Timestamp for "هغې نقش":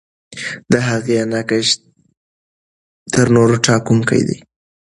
0.87-1.67